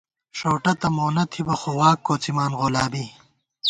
[0.37, 3.05] ݭؤٹہ تہ مونہ تھِبہ، خو واک کوڅِمان غولابی